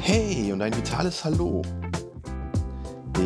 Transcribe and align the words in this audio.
Hey 0.00 0.52
und 0.52 0.60
ein 0.62 0.76
vitales 0.76 1.24
Hallo. 1.24 1.62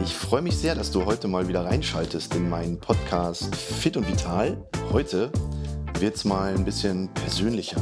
Ich 0.04 0.14
freue 0.14 0.42
mich 0.42 0.56
sehr, 0.56 0.74
dass 0.74 0.90
du 0.90 1.04
heute 1.04 1.28
mal 1.28 1.48
wieder 1.48 1.64
reinschaltest 1.64 2.34
in 2.34 2.48
meinen 2.48 2.78
Podcast 2.78 3.54
Fit 3.54 3.96
und 3.96 4.06
Vital. 4.08 4.56
Heute 4.92 5.30
wird 5.98 6.16
es 6.16 6.24
mal 6.24 6.54
ein 6.54 6.64
bisschen 6.64 7.08
persönlicher. 7.14 7.80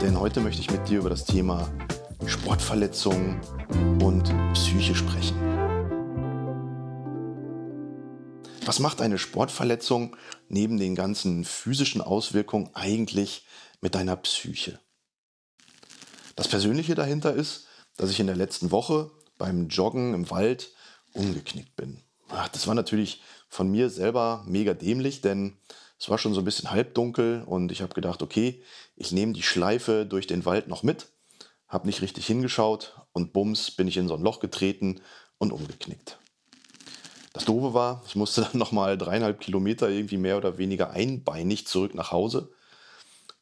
Denn 0.00 0.18
heute 0.18 0.40
möchte 0.40 0.60
ich 0.60 0.70
mit 0.70 0.88
dir 0.88 0.98
über 0.98 1.10
das 1.10 1.24
Thema 1.24 1.68
Sportverletzungen 2.26 3.40
und 4.02 4.32
Psyche 4.52 4.94
sprechen. 4.94 5.55
Was 8.66 8.80
macht 8.80 9.00
eine 9.00 9.16
Sportverletzung 9.16 10.16
neben 10.48 10.76
den 10.76 10.96
ganzen 10.96 11.44
physischen 11.44 12.00
Auswirkungen 12.00 12.68
eigentlich 12.74 13.46
mit 13.80 13.94
deiner 13.94 14.16
Psyche? 14.16 14.80
Das 16.34 16.48
Persönliche 16.48 16.96
dahinter 16.96 17.32
ist, 17.32 17.68
dass 17.96 18.10
ich 18.10 18.18
in 18.18 18.26
der 18.26 18.34
letzten 18.34 18.72
Woche 18.72 19.12
beim 19.38 19.68
Joggen 19.68 20.14
im 20.14 20.30
Wald 20.30 20.72
umgeknickt 21.12 21.76
bin. 21.76 22.02
Das 22.52 22.66
war 22.66 22.74
natürlich 22.74 23.22
von 23.48 23.70
mir 23.70 23.88
selber 23.88 24.42
mega 24.48 24.74
dämlich, 24.74 25.20
denn 25.20 25.58
es 26.00 26.08
war 26.08 26.18
schon 26.18 26.34
so 26.34 26.40
ein 26.40 26.44
bisschen 26.44 26.72
halbdunkel 26.72 27.44
und 27.46 27.70
ich 27.70 27.82
habe 27.82 27.94
gedacht, 27.94 28.20
okay, 28.20 28.64
ich 28.96 29.12
nehme 29.12 29.32
die 29.32 29.44
Schleife 29.44 30.06
durch 30.06 30.26
den 30.26 30.44
Wald 30.44 30.66
noch 30.66 30.82
mit, 30.82 31.06
habe 31.68 31.86
nicht 31.86 32.02
richtig 32.02 32.26
hingeschaut 32.26 33.00
und 33.12 33.32
bums 33.32 33.70
bin 33.70 33.86
ich 33.86 33.96
in 33.96 34.08
so 34.08 34.16
ein 34.16 34.22
Loch 34.22 34.40
getreten 34.40 35.02
und 35.38 35.52
umgeknickt. 35.52 36.18
Das 37.36 37.44
Doofe 37.44 37.74
war, 37.74 38.02
ich 38.06 38.16
musste 38.16 38.40
dann 38.40 38.52
nochmal 38.58 38.96
dreieinhalb 38.96 39.40
Kilometer 39.40 39.90
irgendwie 39.90 40.16
mehr 40.16 40.38
oder 40.38 40.56
weniger 40.56 40.92
einbeinig 40.92 41.66
zurück 41.66 41.94
nach 41.94 42.10
Hause. 42.10 42.48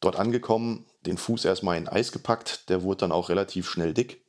Dort 0.01 0.17
angekommen, 0.17 0.85
den 1.05 1.17
Fuß 1.17 1.45
erstmal 1.45 1.77
in 1.77 1.87
Eis 1.87 2.11
gepackt, 2.11 2.67
der 2.67 2.83
wurde 2.83 2.97
dann 2.97 3.13
auch 3.13 3.29
relativ 3.29 3.69
schnell 3.69 3.93
dick. 3.93 4.21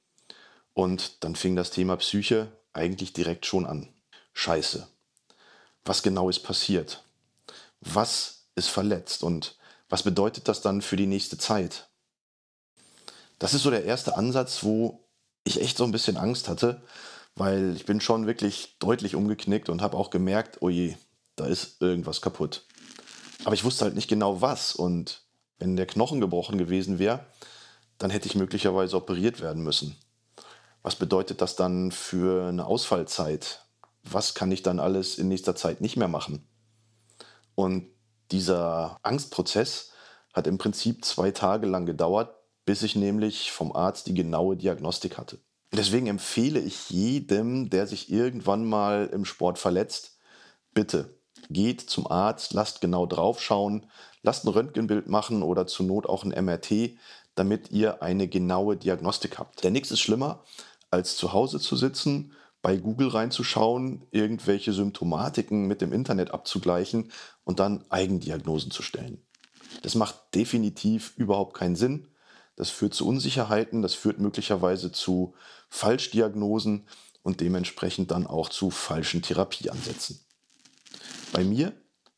Und 0.73 1.25
dann 1.25 1.35
fing 1.35 1.57
das 1.57 1.73
Thema 1.73 1.97
Psyche 1.97 2.47
eigentlich 2.75 3.13
direkt 3.13 3.45
schon 3.45 3.67
an. 3.67 3.89
Scheiße. 4.35 4.87
Was 5.85 6.05
genau 6.05 6.29
ist 6.29 6.45
passiert? 6.45 7.03
Was 7.81 8.45
ist 8.55 8.69
verletzt 8.69 9.25
und 9.25 9.57
was 9.89 10.05
bedeutet 10.05 10.47
das 10.47 10.61
dann 10.61 10.81
für 10.81 10.97
die 10.97 11.09
nächste 11.09 11.39
Zeit? 11.39 11.89
Das 13.41 13.53
ist 13.53 13.65
so 13.65 13.71
der 13.71 13.85
erste 13.85 14.17
Ansatz, 14.17 14.63
wo 14.63 15.09
ich 15.43 15.61
echt 15.61 15.77
so 15.77 15.83
ein 15.83 15.93
bisschen 15.93 16.17
Angst 16.17 16.49
hatte, 16.49 16.83
weil 17.37 17.77
ich 17.77 17.85
bin 17.85 18.01
schon 18.01 18.27
wirklich 18.27 18.77
deutlich 18.79 19.15
umgeknickt 19.15 19.69
und 19.69 19.83
habe 19.83 19.97
auch 19.97 20.11
gemerkt, 20.11 20.59
oh 20.61 20.71
je, 20.71 20.97
da 21.37 21.47
ist 21.47 21.81
irgendwas 21.83 22.23
kaputt. 22.23 22.67
Aber 23.45 23.55
ich 23.55 23.63
wusste 23.63 23.85
halt 23.85 23.95
nicht 23.95 24.09
genau 24.09 24.41
was 24.41 24.75
und 24.75 25.23
wenn 25.59 25.77
der 25.77 25.87
Knochen 25.87 26.21
gebrochen 26.21 26.59
gewesen 26.59 26.99
wäre, 26.99 27.27
dann 27.99 28.11
hätte 28.11 28.27
ich 28.27 28.35
möglicherweise 28.35 28.97
operiert 28.97 29.41
werden 29.41 29.63
müssen. 29.63 29.97
Was 30.83 30.97
bedeutet 30.97 31.41
das 31.41 31.57
dann 31.57 31.93
für 31.93 32.49
eine 32.49 32.67
Ausfallzeit? 32.67 33.65
Was 34.03 34.35
kann 34.35 34.53
ich 34.53 34.63
dann 34.63 34.81
alles 34.81 35.19
in 35.19 35.29
nächster 35.29 35.57
Zeit 35.57 35.81
nicht 35.81 35.97
mehr 35.97 36.09
machen? 36.09 36.47
Und 37.55 37.89
dieser 38.31 38.99
Angstprozess 39.03 39.93
hat 40.33 40.47
im 40.47 40.59
Prinzip 40.59 41.05
zwei 41.05 41.31
Tage 41.31 41.67
lang 41.67 41.87
gedauert, 41.87 42.35
bis 42.65 42.83
ich 42.83 42.97
nämlich 42.97 43.53
vom 43.53 43.75
Arzt 43.75 44.07
die 44.07 44.15
genaue 44.15 44.57
Diagnostik 44.57 45.19
hatte. 45.19 45.39
Deswegen 45.73 46.07
empfehle 46.07 46.61
ich 46.61 46.91
jedem, 46.91 47.71
der 47.71 47.87
sich 47.87 48.11
irgendwann 48.11 48.65
mal 48.65 49.11
im 49.13 49.25
Sport 49.25 49.59
verletzt, 49.59 50.19
bitte 50.73 51.17
geht 51.51 51.81
zum 51.81 52.07
Arzt, 52.07 52.55
lasst 52.55 52.81
genau 52.81 53.07
drauf 53.07 53.41
schauen, 53.41 53.87
lasst 54.23 54.45
ein 54.45 54.49
Röntgenbild 54.49 55.09
machen 55.09 55.43
oder 55.43 55.67
zur 55.67 55.87
Not 55.87 56.07
auch 56.07 56.25
ein 56.25 56.45
MRT, 56.45 56.97
damit 57.35 57.71
ihr 57.71 58.03
eine 58.03 58.29
genaue 58.29 58.77
Diagnostik 58.77 59.39
habt. 59.39 59.63
Denn 59.63 59.73
nichts 59.73 59.91
ist 59.91 60.01
schlimmer, 60.01 60.45
als 60.91 61.17
zu 61.17 61.33
Hause 61.33 61.61
zu 61.61 61.77
sitzen, 61.77 62.33
bei 62.63 62.77
Google 62.77 63.09
reinzuschauen, 63.09 64.07
irgendwelche 64.11 64.73
Symptomatiken 64.73 65.67
mit 65.67 65.81
dem 65.81 65.93
Internet 65.93 66.33
abzugleichen 66.33 67.13
und 67.45 67.61
dann 67.61 67.85
Eigendiagnosen 67.91 68.71
zu 68.71 68.83
stellen. 68.83 69.23
Das 69.83 69.95
macht 69.95 70.35
definitiv 70.35 71.13
überhaupt 71.17 71.55
keinen 71.55 71.77
Sinn. 71.77 72.09
Das 72.57 72.71
führt 72.71 72.95
zu 72.95 73.07
Unsicherheiten, 73.07 73.83
das 73.83 73.95
führt 73.95 74.19
möglicherweise 74.19 74.91
zu 74.91 75.35
Falschdiagnosen 75.69 76.89
und 77.23 77.41
dementsprechend 77.41 78.11
dann 78.11 78.27
auch 78.27 78.49
zu 78.49 78.71
falschen 78.71 79.23
Therapieansätzen. 79.23 80.21
Bei 81.33 81.45
mir 81.45 81.73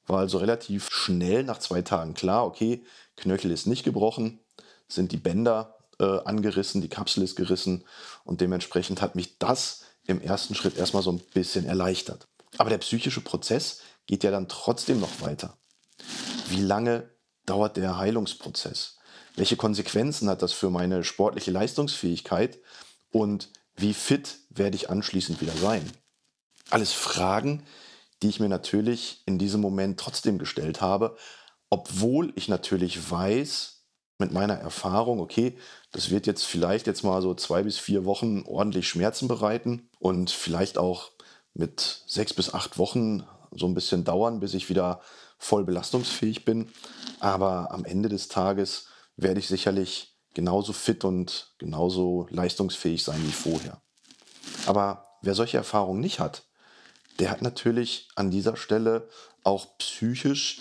war 0.07 0.21
also 0.21 0.39
relativ 0.39 0.91
schnell 0.91 1.45
nach 1.45 1.59
zwei 1.59 1.83
Tagen 1.83 2.15
klar, 2.15 2.47
okay, 2.47 2.85
Knöchel 3.17 3.51
ist 3.51 3.67
nicht 3.67 3.85
gebrochen, 3.85 4.41
sind 4.87 5.13
die 5.13 5.17
Bänder 5.17 5.79
äh, 5.99 6.21
angerissen, 6.25 6.81
die 6.81 6.89
Kapsel 6.89 7.23
ist 7.25 7.37
gerissen 7.37 7.85
und 8.25 8.41
dementsprechend 8.41 9.03
hat 9.03 9.17
mich 9.17 9.39
das 9.39 9.85
im 10.07 10.21
ersten 10.21 10.55
Schritt 10.55 10.77
erstmal 10.77 11.03
so 11.03 11.13
ein 11.13 11.21
bisschen 11.35 11.67
erleichtert. 11.67 12.29
Aber 12.57 12.71
der 12.71 12.79
psychische 12.79 13.21
Prozess 13.21 13.81
geht 14.07 14.25
ja 14.25 14.31
dann 14.31 14.49
trotzdem 14.49 15.01
noch 15.01 15.21
weiter. 15.21 15.59
Wie 16.49 16.63
lange 16.63 17.11
dauert 17.45 17.77
der 17.77 17.99
Heilungsprozess? 17.99 18.98
Welche 19.37 19.57
Konsequenzen 19.57 20.29
hat 20.29 20.43
das 20.43 20.53
für 20.53 20.71
meine 20.71 21.05
sportliche 21.05 21.51
Leistungsfähigkeit? 21.51 22.59
Und 23.11 23.51
wie 23.77 23.95
fit 23.95 24.39
werde 24.51 24.77
ich 24.77 24.91
anschließend 24.91 25.41
wieder 25.41 25.53
sein? 25.53 25.91
Alles 26.71 26.93
Fragen, 26.93 27.63
die 28.23 28.29
ich 28.29 28.41
mir 28.41 28.49
natürlich 28.49 29.23
in 29.27 29.39
diesem 29.39 29.61
Moment 29.61 29.99
trotzdem 30.01 30.39
gestellt 30.39 30.81
habe, 30.81 31.17
obwohl 31.71 32.33
ich 32.35 32.49
natürlich 32.49 33.11
weiß, 33.11 33.79
mit 34.19 34.33
meiner 34.33 34.55
Erfahrung, 34.55 35.21
okay, 35.21 35.57
das 35.93 36.11
wird 36.11 36.27
jetzt 36.27 36.45
vielleicht 36.45 36.87
jetzt 36.87 37.05
mal 37.05 37.23
so 37.23 37.35
zwei 37.35 37.63
bis 37.63 37.79
vier 37.79 38.05
Wochen 38.05 38.43
ordentlich 38.47 38.89
Schmerzen 38.89 39.29
bereiten 39.29 39.89
und 40.01 40.31
vielleicht 40.31 40.77
auch 40.77 41.13
mit 41.55 42.03
sechs 42.07 42.35
bis 42.35 42.53
acht 42.53 42.79
Wochen 42.79 43.25
so 43.53 43.67
ein 43.67 43.75
bisschen 43.75 44.05
dauern, 44.05 44.41
bis 44.41 44.55
ich 44.55 44.69
wieder 44.69 45.01
voll 45.39 45.65
belastungsfähig 45.65 46.45
bin. 46.45 46.73
Aber 47.21 47.71
am 47.71 47.85
Ende 47.85 48.09
des 48.09 48.29
Tages 48.29 48.89
werde 49.19 49.41
ich 49.41 49.49
sicherlich 49.49 50.17
genauso 50.33 50.73
fit 50.73 51.05
und 51.05 51.53
genauso 51.59 52.27
leistungsfähig 52.31 53.05
sein 53.05 53.23
wie 53.27 53.33
vorher. 53.33 53.83
Aber 54.67 55.19
wer 55.21 55.35
solche 55.35 55.59
Erfahrungen 55.59 56.01
nicht 56.01 56.21
hat, 56.21 56.45
der 57.19 57.31
hat 57.31 57.43
natürlich 57.43 58.09
an 58.15 58.31
dieser 58.31 58.57
Stelle 58.57 59.09
auch 59.43 59.77
psychisch 59.79 60.61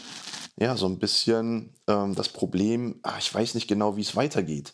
ja, 0.60 0.76
so 0.76 0.88
ein 0.88 0.98
bisschen 0.98 1.76
ähm, 1.88 2.16
das 2.16 2.30
Problem, 2.30 3.00
ach, 3.04 3.20
ich 3.20 3.34
weiß 3.34 3.54
nicht 3.54 3.68
genau, 3.68 3.96
wie 3.96 4.02
es 4.02 4.16
weitergeht. 4.16 4.74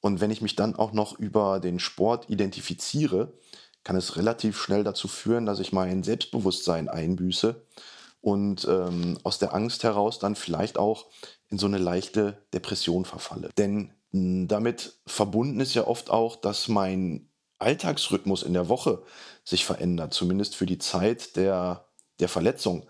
Und 0.00 0.20
wenn 0.20 0.30
ich 0.30 0.42
mich 0.42 0.56
dann 0.56 0.74
auch 0.74 0.92
noch 0.92 1.18
über 1.18 1.60
den 1.60 1.78
Sport 1.78 2.28
identifiziere, 2.28 3.32
kann 3.84 3.96
es 3.96 4.16
relativ 4.16 4.60
schnell 4.60 4.82
dazu 4.82 5.08
führen, 5.08 5.46
dass 5.46 5.60
ich 5.60 5.72
mein 5.72 6.02
Selbstbewusstsein 6.02 6.88
einbüße 6.88 7.64
und 8.22 8.66
ähm, 8.68 9.18
aus 9.22 9.38
der 9.38 9.54
Angst 9.54 9.84
heraus 9.84 10.18
dann 10.18 10.34
vielleicht 10.34 10.78
auch 10.78 11.06
in 11.54 11.58
so 11.58 11.66
eine 11.66 11.78
leichte 11.78 12.36
Depression 12.52 13.04
verfalle. 13.04 13.50
Denn 13.56 13.92
hm, 14.10 14.48
damit 14.48 14.98
verbunden 15.06 15.60
ist 15.60 15.74
ja 15.74 15.86
oft 15.86 16.10
auch, 16.10 16.34
dass 16.34 16.66
mein 16.66 17.28
Alltagsrhythmus 17.60 18.42
in 18.42 18.54
der 18.54 18.68
Woche 18.68 19.04
sich 19.44 19.64
verändert, 19.64 20.12
zumindest 20.12 20.56
für 20.56 20.66
die 20.66 20.78
Zeit 20.78 21.36
der, 21.36 21.86
der 22.18 22.28
Verletzung. 22.28 22.86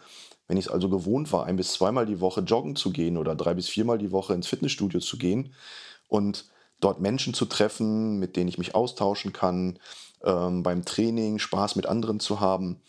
Wenn 0.48 0.56
ich 0.56 0.66
es 0.66 0.72
also 0.72 0.88
gewohnt 0.88 1.30
war, 1.30 1.44
ein 1.44 1.56
bis 1.56 1.74
zweimal 1.74 2.06
die 2.06 2.20
Woche 2.20 2.40
joggen 2.40 2.74
zu 2.74 2.90
gehen 2.90 3.18
oder 3.18 3.34
drei 3.34 3.52
bis 3.52 3.68
viermal 3.68 3.98
die 3.98 4.12
Woche 4.12 4.32
ins 4.32 4.46
Fitnessstudio 4.46 5.00
zu 5.00 5.18
gehen 5.18 5.54
und 6.08 6.46
dort 6.80 7.00
Menschen 7.00 7.34
zu 7.34 7.44
treffen, 7.44 8.18
mit 8.18 8.34
denen 8.34 8.48
ich 8.48 8.56
mich 8.56 8.74
austauschen 8.74 9.34
kann, 9.34 9.78
ähm, 10.22 10.62
beim 10.62 10.86
Training 10.86 11.38
Spaß 11.38 11.76
mit 11.76 11.84
anderen 11.84 12.18
zu 12.18 12.40
haben, 12.40 12.80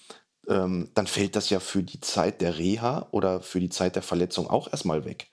ähm, 0.47 0.89
dann 0.93 1.07
fällt 1.07 1.35
das 1.35 1.49
ja 1.49 1.59
für 1.59 1.83
die 1.83 1.99
Zeit 1.99 2.39
der 2.39 2.57
Reha 2.57 3.09
oder 3.11 3.41
für 3.41 3.59
die 3.59 3.69
Zeit 3.69 3.97
der 3.97 4.03
Verletzung 4.03 4.49
auch 4.49 4.71
erstmal 4.71 5.03
weg. 5.03 5.27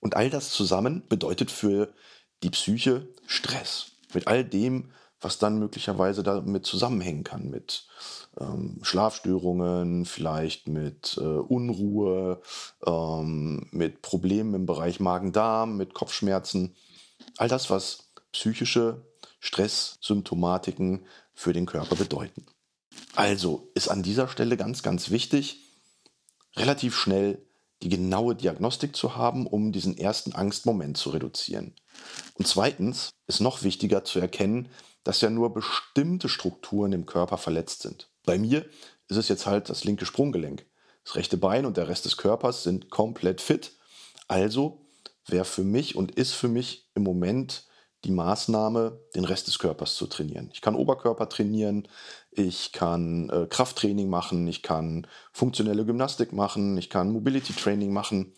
Und 0.00 0.16
all 0.16 0.30
das 0.30 0.50
zusammen 0.50 1.04
bedeutet 1.08 1.50
für 1.50 1.92
die 2.42 2.50
Psyche 2.50 3.08
Stress. 3.26 3.92
Mit 4.12 4.26
all 4.26 4.44
dem, 4.44 4.90
was 5.20 5.38
dann 5.38 5.58
möglicherweise 5.58 6.22
damit 6.22 6.64
zusammenhängen 6.66 7.24
kann, 7.24 7.50
mit 7.50 7.86
ähm, 8.40 8.78
Schlafstörungen, 8.82 10.06
vielleicht 10.06 10.68
mit 10.68 11.18
äh, 11.20 11.24
Unruhe, 11.24 12.40
ähm, 12.86 13.68
mit 13.70 14.02
Problemen 14.02 14.54
im 14.54 14.66
Bereich 14.66 14.98
Magen-Darm, 14.98 15.76
mit 15.76 15.94
Kopfschmerzen. 15.94 16.74
All 17.36 17.48
das, 17.48 17.68
was 17.68 18.10
psychische 18.32 19.04
Stresssymptomatiken 19.40 21.06
für 21.34 21.52
den 21.52 21.66
Körper 21.66 21.96
bedeuten. 21.96 22.46
Also 23.14 23.70
ist 23.74 23.88
an 23.88 24.02
dieser 24.02 24.28
Stelle 24.28 24.56
ganz, 24.56 24.82
ganz 24.82 25.10
wichtig, 25.10 25.60
relativ 26.56 26.96
schnell 26.96 27.42
die 27.82 27.88
genaue 27.88 28.34
Diagnostik 28.34 28.94
zu 28.94 29.16
haben, 29.16 29.46
um 29.46 29.72
diesen 29.72 29.96
ersten 29.96 30.32
Angstmoment 30.34 30.96
zu 30.96 31.10
reduzieren. 31.10 31.74
Und 32.34 32.46
zweitens 32.46 33.10
ist 33.26 33.40
noch 33.40 33.62
wichtiger 33.62 34.04
zu 34.04 34.20
erkennen, 34.20 34.68
dass 35.04 35.20
ja 35.20 35.30
nur 35.30 35.54
bestimmte 35.54 36.28
Strukturen 36.28 36.92
im 36.92 37.06
Körper 37.06 37.38
verletzt 37.38 37.82
sind. 37.82 38.10
Bei 38.24 38.38
mir 38.38 38.66
ist 39.08 39.16
es 39.16 39.28
jetzt 39.28 39.46
halt 39.46 39.70
das 39.70 39.84
linke 39.84 40.04
Sprunggelenk. 40.04 40.66
Das 41.04 41.16
rechte 41.16 41.38
Bein 41.38 41.64
und 41.64 41.76
der 41.76 41.88
Rest 41.88 42.04
des 42.04 42.16
Körpers 42.16 42.62
sind 42.62 42.90
komplett 42.90 43.40
fit. 43.40 43.72
Also 44.28 44.86
wäre 45.26 45.44
für 45.44 45.64
mich 45.64 45.96
und 45.96 46.12
ist 46.12 46.32
für 46.32 46.48
mich 46.48 46.88
im 46.94 47.02
Moment 47.02 47.64
die 48.04 48.10
Maßnahme, 48.10 49.00
den 49.14 49.24
Rest 49.24 49.46
des 49.46 49.58
Körpers 49.58 49.96
zu 49.96 50.06
trainieren. 50.06 50.50
Ich 50.52 50.60
kann 50.62 50.74
Oberkörper 50.74 51.28
trainieren, 51.28 51.86
ich 52.30 52.72
kann 52.72 53.28
äh, 53.28 53.46
Krafttraining 53.46 54.08
machen, 54.08 54.46
ich 54.46 54.62
kann 54.62 55.06
funktionelle 55.32 55.84
Gymnastik 55.84 56.32
machen, 56.32 56.78
ich 56.78 56.88
kann 56.88 57.12
Mobility 57.12 57.52
Training 57.52 57.92
machen. 57.92 58.34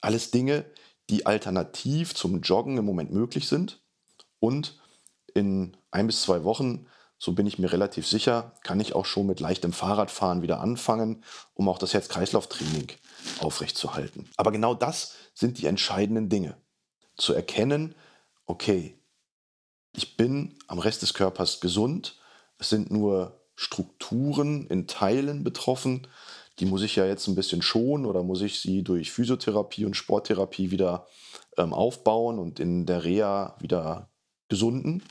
Alles 0.00 0.30
Dinge, 0.30 0.66
die 1.08 1.24
alternativ 1.24 2.14
zum 2.14 2.40
Joggen 2.40 2.76
im 2.76 2.84
Moment 2.84 3.12
möglich 3.12 3.48
sind. 3.48 3.80
Und 4.38 4.78
in 5.34 5.76
ein 5.90 6.06
bis 6.06 6.22
zwei 6.22 6.44
Wochen, 6.44 6.86
so 7.18 7.32
bin 7.32 7.46
ich 7.46 7.58
mir 7.58 7.72
relativ 7.72 8.06
sicher, 8.06 8.52
kann 8.62 8.80
ich 8.80 8.94
auch 8.94 9.06
schon 9.06 9.26
mit 9.26 9.40
leichtem 9.40 9.72
Fahrradfahren 9.72 10.42
wieder 10.42 10.60
anfangen, 10.60 11.24
um 11.54 11.68
auch 11.68 11.78
das 11.78 11.94
Herz-Kreislauf-Training 11.94 12.88
aufrechtzuerhalten. 13.40 14.28
Aber 14.36 14.52
genau 14.52 14.74
das 14.74 15.14
sind 15.32 15.58
die 15.58 15.66
entscheidenden 15.66 16.28
Dinge. 16.28 16.58
Zu 17.16 17.32
erkennen, 17.32 17.94
okay, 18.44 18.98
ich 19.96 20.16
bin 20.16 20.54
am 20.66 20.78
Rest 20.78 21.02
des 21.02 21.14
Körpers 21.14 21.60
gesund, 21.60 22.16
es 22.58 22.68
sind 22.68 22.90
nur 22.90 23.40
Strukturen 23.54 24.66
in 24.66 24.86
Teilen 24.86 25.42
betroffen, 25.42 26.06
die 26.58 26.66
muss 26.66 26.82
ich 26.82 26.96
ja 26.96 27.06
jetzt 27.06 27.26
ein 27.26 27.34
bisschen 27.34 27.62
schonen 27.62 28.06
oder 28.06 28.22
muss 28.22 28.42
ich 28.42 28.60
sie 28.60 28.82
durch 28.82 29.12
Physiotherapie 29.12 29.84
und 29.84 29.96
Sporttherapie 29.96 30.70
wieder 30.70 31.06
ähm, 31.56 31.72
aufbauen 31.72 32.38
und 32.38 32.60
in 32.60 32.86
der 32.86 33.04
Reha 33.04 33.56
wieder 33.60 34.10
gesunden. 34.48 35.02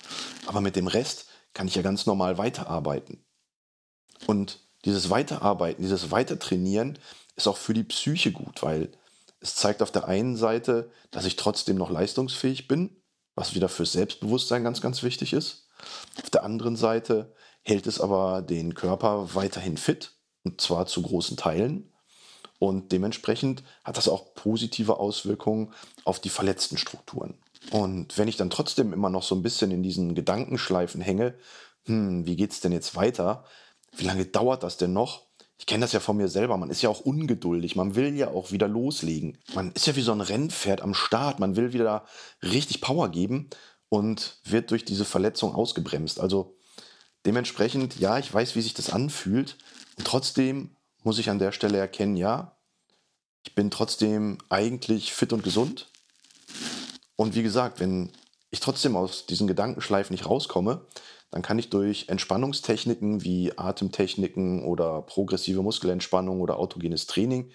Aber 0.48 0.62
mit 0.62 0.76
dem 0.76 0.88
Rest 0.88 1.28
kann 1.54 1.68
ich 1.68 1.76
ja 1.76 1.82
ganz 1.82 2.06
normal 2.06 2.38
weiterarbeiten. 2.38 3.24
Und 4.28 4.60
dieses 4.86 5.10
Weiterarbeiten, 5.10 5.82
dieses 5.82 6.12
Weitertrainieren 6.12 6.98
ist 7.36 7.48
auch 7.48 7.58
für 7.58 7.74
die 7.74 7.84
Psyche 7.84 8.32
gut, 8.32 8.64
weil 8.64 8.92
es 9.40 9.56
zeigt 9.56 9.82
auf 9.82 9.92
der 9.92 10.08
einen 10.08 10.38
Seite, 10.38 10.92
dass 11.12 11.26
ich 11.26 11.36
trotzdem 11.36 11.78
noch 11.78 11.92
leistungsfähig 11.92 12.68
bin, 12.68 12.96
was 13.36 13.54
wieder 13.54 13.70
fürs 13.70 13.92
Selbstbewusstsein 13.92 14.64
ganz, 14.64 14.82
ganz 14.82 15.04
wichtig 15.04 15.34
ist. 15.34 15.68
Auf 16.22 16.30
der 16.30 16.44
anderen 16.44 16.76
Seite 16.76 17.34
hält 17.64 17.88
es 17.88 18.00
aber 18.00 18.42
den 18.42 18.74
Körper 18.74 19.36
weiterhin 19.36 19.78
fit, 19.78 20.14
und 20.44 20.62
zwar 20.62 20.86
zu 20.86 21.02
großen 21.02 21.38
Teilen. 21.38 21.92
Und 22.60 22.92
dementsprechend 22.92 23.64
hat 23.84 23.98
das 23.98 24.08
auch 24.08 24.34
positive 24.34 24.98
Auswirkungen 24.98 25.74
auf 26.06 26.20
die 26.20 26.30
verletzten 26.30 26.78
Strukturen. 26.78 27.38
Und 27.72 28.18
wenn 28.18 28.28
ich 28.28 28.38
dann 28.38 28.50
trotzdem 28.50 28.94
immer 28.94 29.10
noch 29.10 29.24
so 29.24 29.36
ein 29.36 29.44
bisschen 29.44 29.72
in 29.72 29.84
diesen 29.84 30.16
Gedankenschleifen 30.16 31.02
hänge, 31.02 31.38
hm, 31.86 32.26
wie 32.26 32.42
es 32.42 32.62
denn 32.62 32.72
jetzt 32.72 32.96
weiter? 32.96 33.44
Wie 33.98 34.06
lange 34.06 34.26
dauert 34.26 34.64
das 34.64 34.78
denn 34.78 34.94
noch? 34.94 35.25
Ich 35.58 35.66
kenne 35.66 35.86
das 35.86 35.94
ja 35.94 36.00
von 36.00 36.18
mir 36.18 36.28
selber, 36.28 36.58
man 36.58 36.70
ist 36.70 36.82
ja 36.82 36.90
auch 36.90 37.00
ungeduldig, 37.00 37.76
man 37.76 37.96
will 37.96 38.14
ja 38.16 38.30
auch 38.30 38.52
wieder 38.52 38.68
loslegen. 38.68 39.38
Man 39.54 39.72
ist 39.72 39.88
ja 39.88 39.96
wie 39.96 40.02
so 40.02 40.12
ein 40.12 40.22
Rennpferd 40.22 40.82
am 40.82 40.94
Start, 40.94 41.40
man 41.40 41.56
will 41.56 41.72
wieder 41.72 42.06
richtig 42.44 42.82
Power 42.82 43.10
geben 43.10 43.50
und 43.88 44.38
wird 44.44 44.72
durch 44.72 44.84
diese 44.84 45.06
Verletzung 45.06 45.56
ausgebremst. 45.56 46.20
Also 46.20 46.58
dementsprechend, 47.26 48.00
ja, 48.00 48.20
ich 48.20 48.34
weiß, 48.34 48.56
wie 48.56 48.62
sich 48.62 48.74
das 48.74 48.90
anfühlt 48.90 49.58
und 49.98 50.06
trotzdem 50.06 50.76
muss 51.04 51.20
ich 51.20 51.30
an 51.30 51.40
der 51.40 51.52
Stelle 51.52 51.78
erkennen, 51.78 52.18
ja, 52.18 52.58
ich 53.44 53.56
bin 53.56 53.72
trotzdem 53.72 54.40
eigentlich 54.50 55.14
fit 55.14 55.32
und 55.32 55.44
gesund. 55.44 55.88
Und 57.16 57.36
wie 57.36 57.44
gesagt, 57.44 57.80
wenn 57.80 58.12
ich 58.50 58.60
trotzdem 58.60 58.96
aus 58.96 59.26
diesen 59.26 59.48
Gedankenschleifen 59.48 60.14
nicht 60.14 60.26
rauskomme, 60.26 60.86
dann 61.36 61.42
kann 61.42 61.60
ich 61.60 61.70
durch 61.70 62.08
Entspannungstechniken 62.08 63.26
wie 63.26 63.58
Atemtechniken 63.58 64.64
oder 64.64 65.02
progressive 65.02 65.62
Muskelentspannung 65.62 66.40
oder 66.40 66.58
autogenes 66.58 67.08
Training 67.08 67.52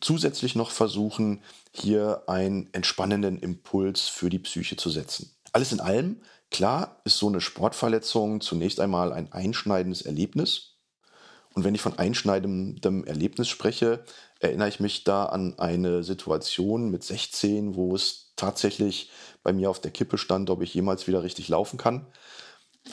zusätzlich 0.00 0.54
noch 0.54 0.70
versuchen, 0.70 1.42
hier 1.70 2.22
einen 2.28 2.72
entspannenden 2.72 3.40
Impuls 3.40 4.08
für 4.08 4.30
die 4.30 4.38
Psyche 4.38 4.76
zu 4.76 4.88
setzen. 4.88 5.30
Alles 5.52 5.72
in 5.72 5.80
allem, 5.80 6.22
klar, 6.50 7.02
ist 7.04 7.18
so 7.18 7.28
eine 7.28 7.42
Sportverletzung 7.42 8.40
zunächst 8.40 8.80
einmal 8.80 9.12
ein 9.12 9.30
einschneidendes 9.32 10.00
Erlebnis. 10.00 10.78
Und 11.52 11.64
wenn 11.64 11.74
ich 11.74 11.82
von 11.82 11.98
einschneidendem 11.98 13.04
Erlebnis 13.04 13.48
spreche, 13.48 14.02
erinnere 14.40 14.70
ich 14.70 14.80
mich 14.80 15.04
da 15.04 15.26
an 15.26 15.58
eine 15.58 16.04
Situation 16.04 16.90
mit 16.90 17.04
16, 17.04 17.74
wo 17.74 17.94
es 17.94 18.32
tatsächlich 18.36 19.10
bei 19.42 19.52
mir 19.52 19.68
auf 19.68 19.80
der 19.82 19.90
Kippe 19.90 20.16
stand, 20.16 20.48
ob 20.48 20.62
ich 20.62 20.72
jemals 20.72 21.06
wieder 21.06 21.22
richtig 21.22 21.50
laufen 21.50 21.76
kann. 21.76 22.06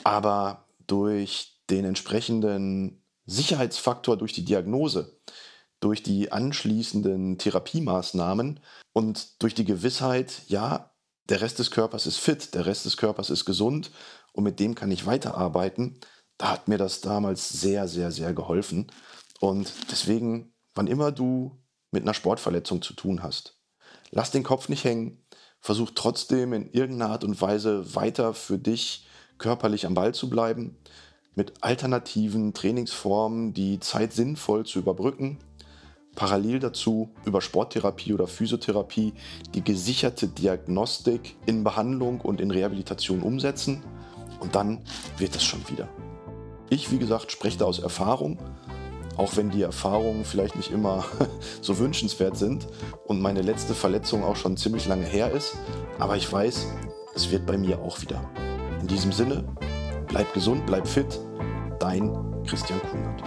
Aber 0.04 0.66
durch 0.86 1.60
den 1.70 1.84
entsprechenden 1.84 3.02
Sicherheitsfaktor, 3.26 4.16
durch 4.16 4.32
die 4.32 4.44
Diagnose, 4.44 5.18
durch 5.80 6.02
die 6.02 6.32
anschließenden 6.32 7.38
Therapiemaßnahmen 7.38 8.60
und 8.92 9.42
durch 9.42 9.54
die 9.54 9.64
Gewissheit, 9.64 10.42
ja, 10.48 10.92
der 11.28 11.40
Rest 11.40 11.58
des 11.58 11.70
Körpers 11.70 12.06
ist 12.06 12.18
fit, 12.18 12.54
der 12.54 12.66
Rest 12.66 12.84
des 12.84 12.96
Körpers 12.96 13.30
ist 13.30 13.44
gesund 13.44 13.90
und 14.32 14.44
mit 14.44 14.60
dem 14.60 14.74
kann 14.74 14.92
ich 14.92 15.06
weiterarbeiten, 15.06 15.98
da 16.38 16.50
hat 16.50 16.68
mir 16.68 16.78
das 16.78 17.00
damals 17.00 17.48
sehr, 17.48 17.88
sehr, 17.88 18.12
sehr 18.12 18.32
geholfen. 18.32 18.92
Und 19.40 19.72
deswegen, 19.90 20.54
wann 20.74 20.86
immer 20.86 21.12
du 21.12 21.58
mit 21.90 22.02
einer 22.02 22.14
Sportverletzung 22.14 22.82
zu 22.82 22.94
tun 22.94 23.22
hast, 23.22 23.58
lass 24.10 24.30
den 24.30 24.42
Kopf 24.42 24.68
nicht 24.68 24.84
hängen, 24.84 25.24
versuch 25.60 25.90
trotzdem 25.94 26.52
in 26.52 26.70
irgendeiner 26.70 27.12
Art 27.12 27.24
und 27.24 27.40
Weise 27.40 27.94
weiter 27.94 28.34
für 28.34 28.58
dich 28.58 29.06
körperlich 29.38 29.86
am 29.86 29.94
Ball 29.94 30.14
zu 30.14 30.30
bleiben, 30.30 30.76
mit 31.34 31.52
alternativen 31.60 32.54
Trainingsformen 32.54 33.52
die 33.52 33.78
Zeit 33.80 34.12
sinnvoll 34.12 34.64
zu 34.64 34.78
überbrücken, 34.78 35.38
parallel 36.14 36.58
dazu 36.58 37.10
über 37.24 37.40
Sporttherapie 37.40 38.14
oder 38.14 38.26
Physiotherapie 38.26 39.12
die 39.54 39.62
gesicherte 39.62 40.28
Diagnostik 40.28 41.36
in 41.44 41.62
Behandlung 41.62 42.20
und 42.22 42.40
in 42.40 42.50
Rehabilitation 42.50 43.22
umsetzen 43.22 43.82
und 44.40 44.54
dann 44.54 44.80
wird 45.18 45.36
es 45.36 45.44
schon 45.44 45.68
wieder. 45.68 45.88
Ich, 46.70 46.90
wie 46.90 46.98
gesagt, 46.98 47.30
spreche 47.30 47.58
da 47.58 47.66
aus 47.66 47.78
Erfahrung, 47.78 48.38
auch 49.16 49.36
wenn 49.36 49.50
die 49.50 49.62
Erfahrungen 49.62 50.24
vielleicht 50.24 50.56
nicht 50.56 50.72
immer 50.72 51.04
so 51.60 51.78
wünschenswert 51.78 52.36
sind 52.36 52.66
und 53.06 53.20
meine 53.20 53.42
letzte 53.42 53.74
Verletzung 53.74 54.24
auch 54.24 54.36
schon 54.36 54.56
ziemlich 54.56 54.86
lange 54.86 55.06
her 55.06 55.30
ist, 55.30 55.56
aber 55.98 56.16
ich 56.16 56.30
weiß, 56.30 56.66
es 57.14 57.30
wird 57.30 57.46
bei 57.46 57.56
mir 57.56 57.80
auch 57.80 58.00
wieder. 58.00 58.20
In 58.86 58.94
diesem 58.94 59.10
Sinne, 59.10 59.42
bleib 60.06 60.32
gesund, 60.32 60.64
bleib 60.64 60.86
fit, 60.86 61.18
dein 61.80 62.08
Christian 62.46 62.80
Kunert. 62.88 63.20